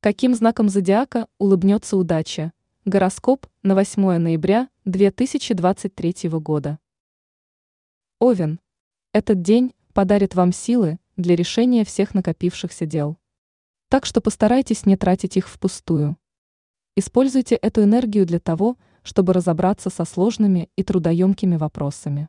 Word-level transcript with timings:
Каким 0.00 0.32
знаком 0.32 0.68
зодиака 0.68 1.26
улыбнется 1.38 1.96
удача? 1.96 2.52
Гороскоп 2.84 3.48
на 3.64 3.74
8 3.74 4.18
ноября 4.18 4.68
2023 4.84 6.28
года. 6.38 6.78
Овен. 8.20 8.60
Этот 9.12 9.42
день 9.42 9.74
подарит 9.94 10.36
вам 10.36 10.52
силы 10.52 11.00
для 11.16 11.34
решения 11.34 11.84
всех 11.84 12.14
накопившихся 12.14 12.86
дел. 12.86 13.18
Так 13.88 14.06
что 14.06 14.20
постарайтесь 14.20 14.86
не 14.86 14.96
тратить 14.96 15.36
их 15.36 15.48
впустую. 15.48 16.16
Используйте 16.94 17.56
эту 17.56 17.82
энергию 17.82 18.24
для 18.24 18.38
того, 18.38 18.76
чтобы 19.02 19.32
разобраться 19.32 19.90
со 19.90 20.04
сложными 20.04 20.70
и 20.76 20.84
трудоемкими 20.84 21.56
вопросами. 21.56 22.28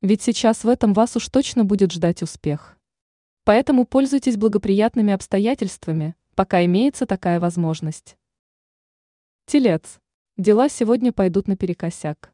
Ведь 0.00 0.22
сейчас 0.22 0.62
в 0.62 0.68
этом 0.68 0.92
вас 0.92 1.16
уж 1.16 1.28
точно 1.28 1.64
будет 1.64 1.90
ждать 1.90 2.22
успех. 2.22 2.78
Поэтому 3.42 3.84
пользуйтесь 3.84 4.36
благоприятными 4.36 5.12
обстоятельствами, 5.12 6.14
пока 6.34 6.64
имеется 6.64 7.06
такая 7.06 7.40
возможность. 7.40 8.16
Телец. 9.46 10.00
Дела 10.36 10.68
сегодня 10.68 11.12
пойдут 11.12 11.48
наперекосяк. 11.48 12.32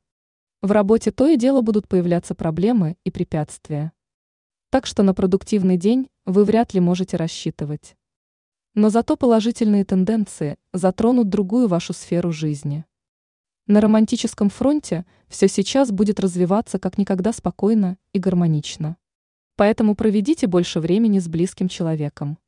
В 0.62 0.72
работе 0.72 1.10
то 1.10 1.26
и 1.26 1.36
дело 1.36 1.60
будут 1.60 1.88
появляться 1.88 2.34
проблемы 2.34 2.96
и 3.04 3.10
препятствия. 3.10 3.92
Так 4.70 4.86
что 4.86 5.02
на 5.02 5.14
продуктивный 5.14 5.76
день 5.76 6.08
вы 6.26 6.44
вряд 6.44 6.74
ли 6.74 6.80
можете 6.80 7.16
рассчитывать. 7.16 7.96
Но 8.74 8.88
зато 8.88 9.16
положительные 9.16 9.84
тенденции 9.84 10.56
затронут 10.72 11.28
другую 11.28 11.66
вашу 11.66 11.92
сферу 11.92 12.30
жизни. 12.30 12.84
На 13.66 13.80
романтическом 13.80 14.50
фронте 14.50 15.06
все 15.28 15.48
сейчас 15.48 15.90
будет 15.90 16.20
развиваться 16.20 16.78
как 16.78 16.98
никогда 16.98 17.32
спокойно 17.32 17.98
и 18.12 18.18
гармонично. 18.18 18.96
Поэтому 19.56 19.94
проведите 19.94 20.46
больше 20.46 20.80
времени 20.80 21.18
с 21.18 21.28
близким 21.28 21.68
человеком. 21.68 22.38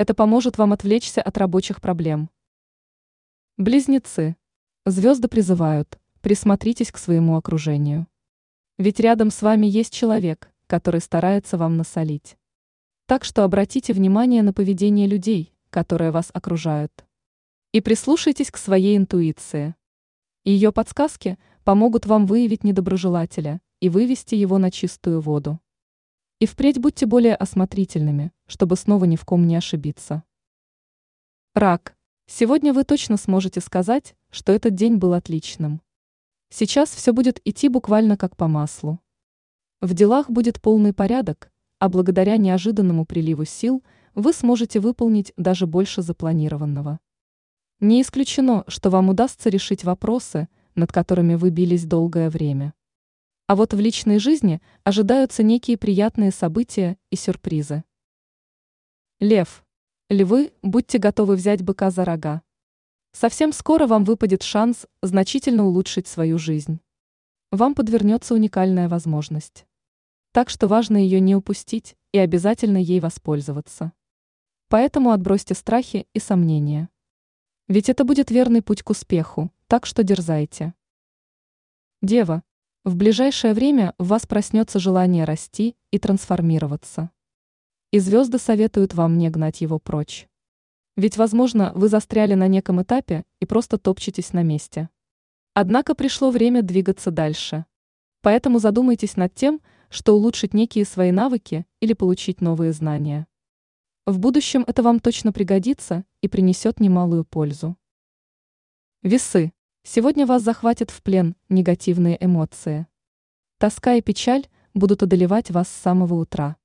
Это 0.00 0.14
поможет 0.14 0.56
вам 0.56 0.72
отвлечься 0.72 1.20
от 1.20 1.36
рабочих 1.36 1.82
проблем. 1.82 2.30
Близнецы. 3.58 4.34
Звезды 4.86 5.28
призывают, 5.28 6.00
присмотритесь 6.22 6.90
к 6.90 6.96
своему 6.96 7.36
окружению. 7.36 8.06
Ведь 8.78 8.98
рядом 8.98 9.30
с 9.30 9.42
вами 9.42 9.66
есть 9.66 9.92
человек, 9.92 10.50
который 10.66 11.02
старается 11.02 11.58
вам 11.58 11.76
насолить. 11.76 12.38
Так 13.04 13.24
что 13.24 13.44
обратите 13.44 13.92
внимание 13.92 14.42
на 14.42 14.54
поведение 14.54 15.06
людей, 15.06 15.52
которые 15.68 16.12
вас 16.12 16.30
окружают. 16.32 17.04
И 17.72 17.82
прислушайтесь 17.82 18.50
к 18.50 18.56
своей 18.56 18.96
интуиции. 18.96 19.74
Ее 20.44 20.72
подсказки 20.72 21.36
помогут 21.62 22.06
вам 22.06 22.24
выявить 22.24 22.64
недоброжелателя 22.64 23.60
и 23.80 23.90
вывести 23.90 24.34
его 24.34 24.56
на 24.56 24.70
чистую 24.70 25.20
воду. 25.20 25.60
И 26.40 26.46
впредь 26.46 26.78
будьте 26.78 27.04
более 27.04 27.34
осмотрительными, 27.34 28.32
чтобы 28.46 28.76
снова 28.76 29.04
ни 29.04 29.16
в 29.16 29.26
ком 29.26 29.46
не 29.46 29.56
ошибиться. 29.56 30.24
Рак. 31.52 31.94
Сегодня 32.26 32.72
вы 32.72 32.84
точно 32.84 33.18
сможете 33.18 33.60
сказать, 33.60 34.16
что 34.30 34.50
этот 34.50 34.74
день 34.74 34.96
был 34.96 35.12
отличным. 35.12 35.82
Сейчас 36.48 36.94
все 36.94 37.12
будет 37.12 37.42
идти 37.44 37.68
буквально 37.68 38.16
как 38.16 38.36
по 38.36 38.48
маслу. 38.48 39.00
В 39.82 39.92
делах 39.92 40.30
будет 40.30 40.62
полный 40.62 40.94
порядок, 40.94 41.52
а 41.78 41.90
благодаря 41.90 42.38
неожиданному 42.38 43.04
приливу 43.04 43.44
сил 43.44 43.84
вы 44.14 44.32
сможете 44.32 44.80
выполнить 44.80 45.34
даже 45.36 45.66
больше 45.66 46.00
запланированного. 46.00 47.00
Не 47.80 48.00
исключено, 48.00 48.64
что 48.66 48.88
вам 48.88 49.10
удастся 49.10 49.50
решить 49.50 49.84
вопросы, 49.84 50.48
над 50.74 50.90
которыми 50.90 51.34
вы 51.34 51.50
бились 51.50 51.84
долгое 51.84 52.30
время. 52.30 52.72
А 53.50 53.56
вот 53.56 53.74
в 53.74 53.80
личной 53.80 54.20
жизни 54.20 54.62
ожидаются 54.84 55.42
некие 55.42 55.76
приятные 55.76 56.30
события 56.30 56.96
и 57.10 57.16
сюрпризы. 57.16 57.82
Лев. 59.18 59.64
Львы, 60.08 60.52
будьте 60.62 60.98
готовы 60.98 61.34
взять 61.34 61.60
быка 61.60 61.90
за 61.90 62.04
рога. 62.04 62.42
Совсем 63.10 63.52
скоро 63.52 63.88
вам 63.88 64.04
выпадет 64.04 64.44
шанс 64.44 64.86
значительно 65.02 65.66
улучшить 65.66 66.06
свою 66.06 66.38
жизнь. 66.38 66.78
Вам 67.50 67.74
подвернется 67.74 68.34
уникальная 68.34 68.88
возможность. 68.88 69.66
Так 70.30 70.48
что 70.48 70.68
важно 70.68 70.96
ее 70.96 71.18
не 71.18 71.34
упустить 71.34 71.96
и 72.12 72.18
обязательно 72.18 72.78
ей 72.78 73.00
воспользоваться. 73.00 73.90
Поэтому 74.68 75.10
отбросьте 75.10 75.54
страхи 75.56 76.06
и 76.12 76.20
сомнения. 76.20 76.88
Ведь 77.66 77.88
это 77.88 78.04
будет 78.04 78.30
верный 78.30 78.62
путь 78.62 78.84
к 78.84 78.90
успеху, 78.90 79.50
так 79.66 79.86
что 79.86 80.04
дерзайте. 80.04 80.72
Дева, 82.00 82.44
в 82.82 82.96
ближайшее 82.96 83.52
время 83.52 83.94
в 83.98 84.08
вас 84.08 84.26
проснется 84.26 84.78
желание 84.78 85.24
расти 85.24 85.76
и 85.90 85.98
трансформироваться. 85.98 87.10
И 87.90 87.98
звезды 87.98 88.38
советуют 88.38 88.94
вам 88.94 89.18
не 89.18 89.28
гнать 89.28 89.60
его 89.60 89.78
прочь. 89.78 90.26
Ведь, 90.96 91.18
возможно, 91.18 91.72
вы 91.74 91.88
застряли 91.88 92.32
на 92.32 92.48
неком 92.48 92.80
этапе 92.80 93.24
и 93.38 93.44
просто 93.44 93.76
топчетесь 93.76 94.32
на 94.32 94.42
месте. 94.42 94.88
Однако 95.52 95.94
пришло 95.94 96.30
время 96.30 96.62
двигаться 96.62 97.10
дальше. 97.10 97.66
Поэтому 98.22 98.58
задумайтесь 98.58 99.16
над 99.16 99.34
тем, 99.34 99.60
что 99.90 100.14
улучшить 100.14 100.54
некие 100.54 100.86
свои 100.86 101.10
навыки 101.10 101.66
или 101.80 101.92
получить 101.92 102.40
новые 102.40 102.72
знания. 102.72 103.26
В 104.06 104.18
будущем 104.18 104.64
это 104.66 104.82
вам 104.82 105.00
точно 105.00 105.32
пригодится 105.32 106.06
и 106.22 106.28
принесет 106.28 106.80
немалую 106.80 107.26
пользу. 107.26 107.76
Весы. 109.02 109.52
Сегодня 109.82 110.26
вас 110.26 110.42
захватят 110.42 110.90
в 110.90 111.02
плен 111.02 111.36
негативные 111.48 112.22
эмоции. 112.22 112.86
Тоска 113.56 113.94
и 113.94 114.02
печаль 114.02 114.46
будут 114.74 115.02
одолевать 115.02 115.50
вас 115.50 115.68
с 115.68 115.80
самого 115.80 116.14
утра. 116.14 116.58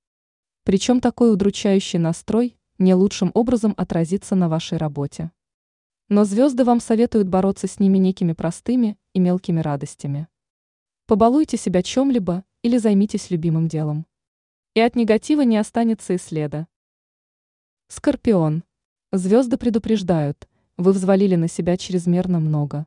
Причем 0.63 0.99
такой 0.99 1.31
удручающий 1.31 1.97
настрой 1.97 2.57
не 2.77 2.93
лучшим 2.93 3.31
образом 3.33 3.73
отразится 3.77 4.35
на 4.35 4.49
вашей 4.49 4.77
работе. 4.77 5.31
Но 6.09 6.25
звезды 6.25 6.65
вам 6.65 6.81
советуют 6.81 7.29
бороться 7.29 7.67
с 7.67 7.79
ними 7.79 7.97
некими 7.97 8.33
простыми 8.33 8.97
и 9.13 9.19
мелкими 9.19 9.61
радостями. 9.61 10.27
Побалуйте 11.07 11.55
себя 11.55 11.81
чем-либо 11.81 12.43
или 12.63 12.77
займитесь 12.77 13.29
любимым 13.29 13.69
делом. 13.69 14.05
И 14.73 14.81
от 14.81 14.97
негатива 14.97 15.41
не 15.41 15.55
останется 15.55 16.13
и 16.13 16.17
следа. 16.17 16.67
Скорпион. 17.87 18.65
Звезды 19.13 19.55
предупреждают, 19.55 20.49
вы 20.75 20.91
взвалили 20.91 21.35
на 21.35 21.47
себя 21.47 21.77
чрезмерно 21.77 22.41
много 22.41 22.85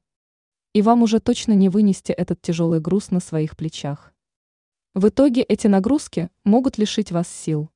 и 0.72 0.82
вам 0.82 1.02
уже 1.02 1.20
точно 1.20 1.52
не 1.52 1.68
вынести 1.68 2.12
этот 2.12 2.40
тяжелый 2.42 2.80
груз 2.80 3.10
на 3.10 3.20
своих 3.20 3.56
плечах. 3.56 4.12
В 4.94 5.08
итоге 5.08 5.42
эти 5.42 5.66
нагрузки 5.66 6.30
могут 6.44 6.78
лишить 6.78 7.12
вас 7.12 7.28
сил. 7.28 7.70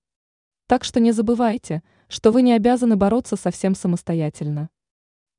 Так 0.66 0.84
что 0.84 1.00
не 1.00 1.12
забывайте, 1.12 1.82
что 2.08 2.30
вы 2.32 2.42
не 2.42 2.52
обязаны 2.52 2.96
бороться 2.96 3.36
совсем 3.36 3.74
самостоятельно. 3.74 4.70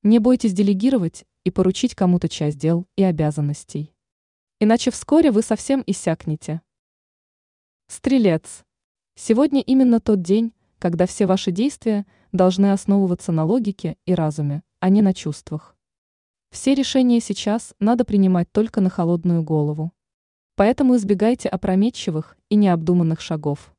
Не 0.02 0.20
бойтесь 0.20 0.54
делегировать 0.54 1.26
и 1.44 1.52
поручить 1.52 1.96
кому-то 1.96 2.30
часть 2.30 2.58
дел 2.58 2.88
и 2.96 3.04
обязанностей. 3.04 3.94
Иначе 4.60 4.92
вскоре 4.92 5.32
вы 5.32 5.42
совсем 5.42 5.84
иссякнете. 5.86 6.62
Стрелец. 7.88 8.64
Сегодня 9.16 9.62
именно 9.62 10.00
тот 10.00 10.22
день, 10.22 10.54
когда 10.80 11.06
все 11.06 11.26
ваши 11.26 11.52
действия 11.52 12.06
должны 12.32 12.72
основываться 12.72 13.32
на 13.32 13.46
логике 13.46 13.98
и 14.06 14.14
разуме, 14.14 14.64
а 14.80 14.90
не 14.90 15.02
на 15.02 15.14
чувствах. 15.14 15.73
Все 16.54 16.76
решения 16.76 17.20
сейчас 17.20 17.74
надо 17.80 18.06
принимать 18.06 18.48
только 18.52 18.80
на 18.80 18.92
холодную 18.92 19.42
голову. 19.42 19.92
Поэтому 20.56 20.96
избегайте 20.96 21.50
опрометчивых 21.50 22.38
и 22.50 22.56
необдуманных 22.56 23.22
шагов. 23.22 23.74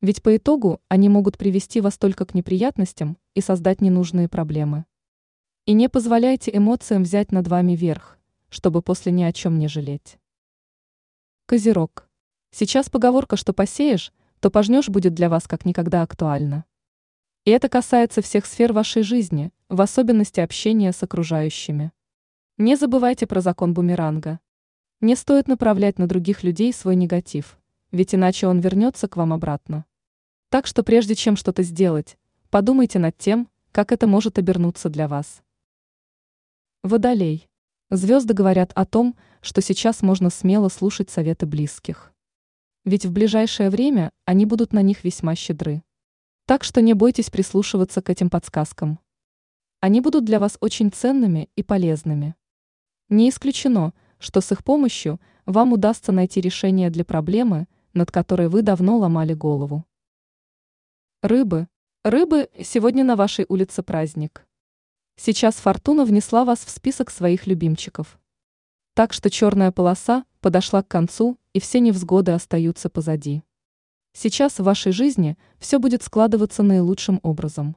Ведь 0.00 0.20
по 0.20 0.36
итогу 0.36 0.80
они 0.88 1.08
могут 1.08 1.38
привести 1.38 1.80
вас 1.80 1.98
только 1.98 2.26
к 2.26 2.34
неприятностям 2.34 3.18
и 3.34 3.40
создать 3.40 3.80
ненужные 3.80 4.28
проблемы. 4.28 4.84
И 5.64 5.74
не 5.74 5.88
позволяйте 5.88 6.50
эмоциям 6.52 7.04
взять 7.04 7.30
над 7.30 7.46
вами 7.46 7.76
верх, 7.76 8.18
чтобы 8.48 8.82
после 8.82 9.12
ни 9.12 9.22
о 9.22 9.32
чем 9.32 9.60
не 9.60 9.68
жалеть. 9.68 10.18
Козерог. 11.46 12.10
Сейчас 12.50 12.90
поговорка, 12.90 13.36
что 13.36 13.52
посеешь, 13.52 14.12
то 14.40 14.50
пожнешь 14.50 14.88
будет 14.88 15.14
для 15.14 15.28
вас 15.28 15.46
как 15.46 15.64
никогда 15.64 16.02
актуальна. 16.02 16.64
И 17.44 17.50
это 17.50 17.68
касается 17.68 18.22
всех 18.22 18.46
сфер 18.46 18.72
вашей 18.72 19.02
жизни, 19.02 19.50
в 19.68 19.80
особенности 19.80 20.38
общения 20.38 20.92
с 20.92 21.02
окружающими. 21.02 21.90
Не 22.56 22.76
забывайте 22.76 23.26
про 23.26 23.40
закон 23.40 23.74
бумеранга. 23.74 24.38
Не 25.00 25.16
стоит 25.16 25.48
направлять 25.48 25.98
на 25.98 26.06
других 26.06 26.44
людей 26.44 26.72
свой 26.72 26.94
негатив, 26.94 27.58
ведь 27.90 28.14
иначе 28.14 28.46
он 28.46 28.60
вернется 28.60 29.08
к 29.08 29.16
вам 29.16 29.32
обратно. 29.32 29.86
Так 30.50 30.68
что 30.68 30.84
прежде 30.84 31.16
чем 31.16 31.34
что-то 31.34 31.64
сделать, 31.64 32.16
подумайте 32.48 33.00
над 33.00 33.18
тем, 33.18 33.48
как 33.72 33.90
это 33.90 34.06
может 34.06 34.38
обернуться 34.38 34.88
для 34.88 35.08
вас. 35.08 35.42
Водолей. 36.84 37.48
Звезды 37.90 38.34
говорят 38.34 38.70
о 38.76 38.86
том, 38.86 39.16
что 39.40 39.60
сейчас 39.60 40.02
можно 40.02 40.30
смело 40.30 40.68
слушать 40.68 41.10
советы 41.10 41.46
близких. 41.46 42.12
Ведь 42.84 43.04
в 43.04 43.10
ближайшее 43.10 43.68
время 43.68 44.12
они 44.26 44.46
будут 44.46 44.72
на 44.72 44.82
них 44.82 45.02
весьма 45.02 45.34
щедры. 45.34 45.82
Так 46.46 46.64
что 46.64 46.80
не 46.80 46.94
бойтесь 46.94 47.30
прислушиваться 47.30 48.02
к 48.02 48.10
этим 48.10 48.28
подсказкам. 48.28 48.98
Они 49.80 50.00
будут 50.00 50.24
для 50.24 50.38
вас 50.38 50.58
очень 50.60 50.90
ценными 50.90 51.48
и 51.56 51.62
полезными. 51.62 52.34
Не 53.08 53.30
исключено, 53.30 53.92
что 54.18 54.40
с 54.40 54.50
их 54.52 54.64
помощью 54.64 55.20
вам 55.46 55.72
удастся 55.72 56.12
найти 56.12 56.40
решение 56.40 56.90
для 56.90 57.04
проблемы, 57.04 57.68
над 57.94 58.10
которой 58.10 58.48
вы 58.48 58.62
давно 58.62 58.98
ломали 58.98 59.34
голову. 59.34 59.84
Рыбы. 61.22 61.68
Рыбы, 62.04 62.48
сегодня 62.62 63.04
на 63.04 63.14
вашей 63.14 63.46
улице 63.48 63.82
праздник. 63.82 64.46
Сейчас 65.16 65.56
фортуна 65.56 66.04
внесла 66.04 66.44
вас 66.44 66.64
в 66.64 66.70
список 66.70 67.10
своих 67.10 67.46
любимчиков. 67.46 68.18
Так 68.94 69.12
что 69.12 69.30
черная 69.30 69.70
полоса 69.70 70.24
подошла 70.40 70.82
к 70.82 70.88
концу, 70.88 71.38
и 71.52 71.60
все 71.60 71.80
невзгоды 71.80 72.32
остаются 72.32 72.88
позади. 72.88 73.42
Сейчас 74.12 74.58
в 74.58 74.64
вашей 74.64 74.92
жизни 74.92 75.38
все 75.58 75.78
будет 75.78 76.02
складываться 76.02 76.62
наилучшим 76.62 77.20
образом. 77.22 77.76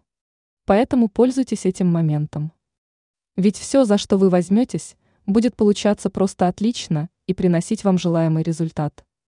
Поэтому 0.65 1.07
пользуйтесь 1.07 1.65
этим 1.65 1.87
моментом. 1.87 2.51
Ведь 3.37 3.57
все, 3.57 3.85
за 3.85 3.97
что 3.97 4.17
вы 4.17 4.29
возьметесь, 4.29 4.97
будет 5.25 5.55
получаться 5.55 6.09
просто 6.09 6.47
отлично 6.47 7.09
и 7.27 7.33
приносить 7.33 7.83
вам 7.83 7.97
желаемый 7.97 8.43
результат. 8.43 9.05